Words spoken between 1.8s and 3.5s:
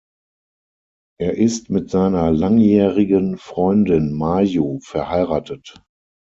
seiner langjährigen